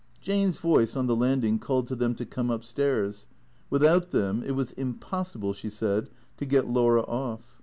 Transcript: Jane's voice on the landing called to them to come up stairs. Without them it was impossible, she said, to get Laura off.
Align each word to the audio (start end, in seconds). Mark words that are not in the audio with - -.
Jane's 0.19 0.57
voice 0.57 0.95
on 0.95 1.05
the 1.05 1.15
landing 1.15 1.59
called 1.59 1.85
to 1.85 1.95
them 1.95 2.15
to 2.15 2.25
come 2.25 2.49
up 2.49 2.63
stairs. 2.63 3.27
Without 3.69 4.09
them 4.09 4.41
it 4.41 4.53
was 4.53 4.71
impossible, 4.71 5.53
she 5.53 5.69
said, 5.69 6.09
to 6.37 6.45
get 6.47 6.67
Laura 6.67 7.01
off. 7.01 7.59